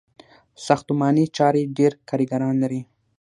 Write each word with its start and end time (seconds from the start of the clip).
ساختماني 0.65 1.25
چارې 1.37 1.61
ډیر 1.77 1.91
کارګران 2.09 2.55
لري. 2.63 2.81